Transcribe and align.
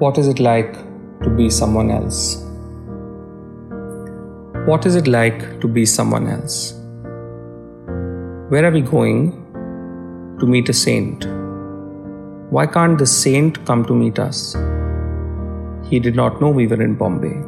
What 0.00 0.18
is 0.18 0.26
it 0.26 0.40
like 0.40 0.72
to 1.22 1.30
be 1.30 1.48
someone 1.48 1.88
else? 1.88 2.44
What 4.66 4.86
is 4.86 4.96
it 4.96 5.06
like 5.06 5.60
to 5.60 5.68
be 5.68 5.86
someone 5.86 6.26
else? 6.26 6.72
Where 8.48 8.64
are 8.64 8.72
we 8.72 8.80
going? 8.80 9.30
To 10.40 10.46
meet 10.46 10.68
a 10.68 10.72
saint. 10.72 11.28
Why 12.50 12.66
can't 12.66 12.98
the 12.98 13.06
saint 13.06 13.64
come 13.66 13.84
to 13.84 13.94
meet 13.94 14.18
us? 14.18 14.56
He 15.88 16.00
did 16.00 16.16
not 16.16 16.40
know 16.40 16.50
we 16.50 16.66
were 16.66 16.82
in 16.82 16.96
Bombay. 16.96 17.40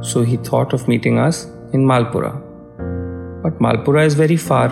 So 0.00 0.22
he 0.22 0.38
thought 0.38 0.72
of 0.72 0.88
meeting 0.88 1.18
us 1.18 1.44
in 1.74 1.84
Malpura. 1.84 2.32
But 3.42 3.58
Malpura 3.58 4.06
is 4.06 4.14
very 4.14 4.38
far. 4.38 4.70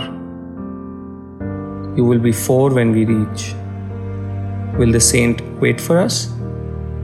You 1.95 2.07
will 2.07 2.21
be 2.21 2.33
four 2.33 2.73
when 2.73 2.93
we 2.93 3.05
reach. 3.05 3.55
Will 4.79 4.93
the 4.93 5.01
saint 5.01 5.43
wait 5.61 5.79
for 5.79 5.99
us? 5.99 6.33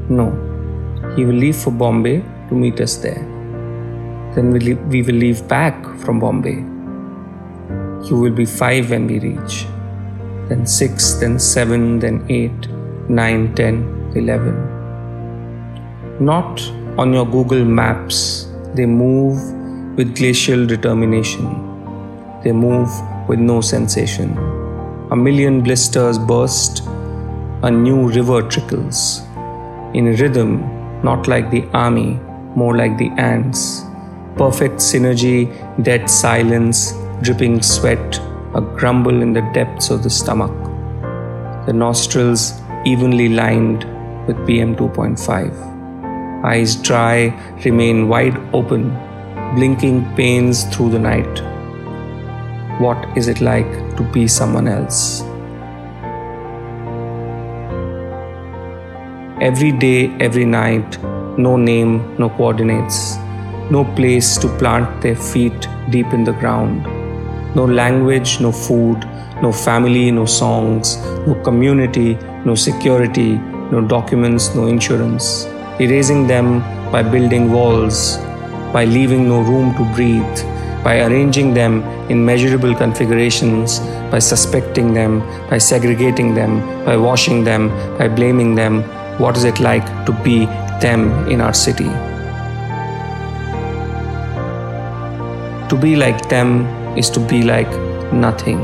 No, 0.09 0.31
he 1.17 1.25
will 1.25 1.35
leave 1.35 1.57
for 1.57 1.73
Bombay 1.73 2.23
to 2.49 2.55
meet 2.55 2.81
us 2.81 2.97
there. 2.97 3.25
Then 4.35 4.53
we, 4.53 4.75
we 4.75 5.03
will 5.03 5.17
leave 5.17 5.49
back 5.49 5.85
from 5.99 6.21
Bombay. 6.21 6.59
You 8.09 8.17
will 8.17 8.31
be 8.33 8.45
five 8.45 8.91
when 8.91 9.09
we 9.09 9.19
reach. 9.19 9.67
Then 10.49 10.65
six, 10.65 11.15
then 11.15 11.41
seven, 11.41 11.99
then 11.99 12.25
eight, 12.29 12.69
nine, 13.09 13.53
ten, 13.57 14.13
eleven. 14.15 14.55
Not 16.25 16.63
on 16.99 17.13
your 17.13 17.27
Google 17.27 17.65
Maps. 17.65 18.47
They 18.75 18.87
move 18.87 19.97
with 19.97 20.15
glacial 20.15 20.67
determination. 20.67 21.47
They 22.45 22.53
move 22.53 22.91
with 23.29 23.41
no 23.41 23.61
sensation. 23.61 24.39
A 25.11 25.17
million 25.17 25.63
blisters 25.63 26.17
burst, 26.17 26.85
a 27.65 27.71
new 27.73 28.09
river 28.09 28.43
trickles 28.43 29.23
in 29.97 30.15
rhythm, 30.17 30.51
not 31.03 31.27
like 31.27 31.51
the 31.51 31.65
army, 31.73 32.21
more 32.55 32.77
like 32.77 32.97
the 32.99 33.11
ants. 33.17 33.83
Perfect 34.37 34.77
synergy, 34.77 35.39
dead 35.83 36.11
silence, 36.11 36.93
dripping 37.23 37.63
sweat, 37.63 38.19
a 38.55 38.61
grumble 38.61 39.23
in 39.23 39.33
the 39.33 39.41
depths 39.55 39.89
of 39.91 40.03
the 40.03 40.11
stomach. 40.11 40.53
The 41.67 41.73
nostrils 41.73 42.53
evenly 42.85 43.31
lined 43.31 43.85
with 44.27 44.47
PM 44.47 44.77
2.5. 44.77 46.45
Eyes 46.45 46.77
dry, 46.77 47.35
remain 47.65 48.09
wide 48.09 48.39
open, 48.55 48.91
blinking 49.55 50.05
pains 50.15 50.65
through 50.65 50.91
the 50.91 50.99
night. 50.99 51.43
What 52.81 53.17
is 53.17 53.29
it 53.29 53.41
like 53.41 53.97
to 53.97 54.03
be 54.13 54.29
someone 54.29 54.69
else? 54.69 55.23
Every 59.41 59.71
day, 59.71 60.17
every 60.19 60.47
night, 60.47 60.99
no 61.37 61.59
name, 61.59 62.17
no 62.17 62.31
coordinates, 62.31 63.17
no 63.71 63.85
place 63.95 64.39
to 64.39 64.49
plant 64.57 65.03
their 65.03 65.15
feet 65.15 65.69
deep 65.91 66.15
in 66.15 66.25
the 66.25 66.33
ground, 66.33 66.85
no 67.55 67.67
language, 67.67 68.41
no 68.41 68.51
food, 68.51 69.05
no 69.43 69.53
family, 69.53 70.11
no 70.11 70.25
songs, 70.25 70.97
no 71.27 71.35
community, 71.45 72.15
no 72.47 72.55
security, 72.55 73.35
no 73.71 73.83
documents, 73.87 74.55
no 74.55 74.69
insurance, 74.69 75.45
erasing 75.81 76.27
them 76.27 76.61
by 76.91 77.03
building 77.03 77.53
walls, 77.53 78.17
by 78.73 78.87
leaving 78.87 79.29
no 79.29 79.43
room 79.43 79.75
to 79.75 79.85
breathe, 79.95 80.39
by 80.83 81.03
arranging 81.03 81.53
them 81.53 81.83
in 82.09 82.25
measurable 82.25 82.75
configurations, 82.75 83.81
by 84.11 84.19
suspecting 84.19 84.95
them, 84.95 85.21
by 85.51 85.59
segregating 85.59 86.35
them, 86.35 86.61
by 86.87 86.97
washing 86.97 87.45
them, 87.45 87.69
by 87.99 88.09
blaming 88.09 88.55
them, 88.55 88.83
what 89.19 89.35
is 89.37 89.45
it 89.45 89.61
like 89.61 89.87
to 90.05 90.13
be 90.23 90.45
them 90.81 91.27
in 91.29 91.41
our 91.41 91.55
city? 91.55 91.89
To 95.71 95.79
be 95.81 95.97
like 95.97 96.29
them 96.29 96.67
is 96.99 97.09
to 97.11 97.21
be 97.21 97.43
like 97.43 97.71
nothing. 98.13 98.59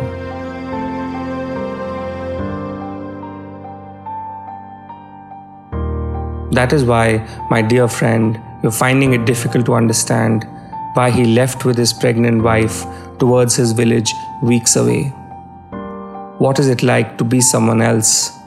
That 6.50 6.74
is 6.74 6.84
why, 6.84 7.26
my 7.48 7.62
dear 7.62 7.88
friend, 7.88 8.38
you're 8.62 8.72
finding 8.72 9.14
it 9.14 9.24
difficult 9.24 9.64
to 9.66 9.74
understand 9.74 10.46
why 10.92 11.10
he 11.10 11.24
left 11.24 11.64
with 11.64 11.78
his 11.78 11.94
pregnant 11.94 12.42
wife 12.42 12.84
towards 13.18 13.56
his 13.56 13.72
village 13.72 14.12
weeks 14.42 14.76
away. 14.76 15.04
What 16.36 16.58
is 16.58 16.68
it 16.68 16.82
like 16.82 17.16
to 17.16 17.24
be 17.24 17.40
someone 17.40 17.80
else 17.80 18.41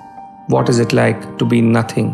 what 0.47 0.69
is 0.69 0.77
it 0.77 0.93
like 0.93 1.39
to 1.39 1.45
be 1.45 1.59
nothing? 1.59 2.11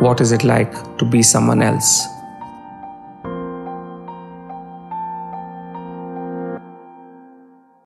What 0.00 0.20
is 0.20 0.30
it 0.30 0.44
like 0.44 0.72
to 0.98 1.04
be 1.06 1.22
someone 1.22 1.62
else? 1.62 2.13